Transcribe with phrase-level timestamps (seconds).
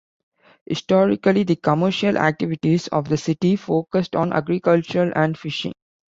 [0.65, 5.73] Historically, the commercial activities of the city focused on agriculture and fishing.